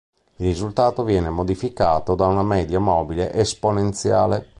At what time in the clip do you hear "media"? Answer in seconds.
2.41-2.79